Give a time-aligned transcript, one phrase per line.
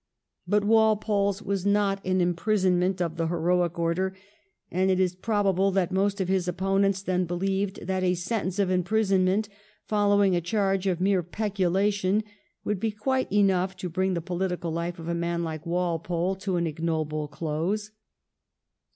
[0.47, 4.15] But Walpole's was not an imprisonment of the heroic order,
[4.71, 8.71] and it is probable that most of his opponents then believed that a sentence of
[8.71, 9.47] imprisonment
[9.85, 12.23] following a charge of mere peculation
[12.63, 16.55] would be quite enough to bring the political life of a man like Walpole to
[16.55, 17.91] an ignoble close.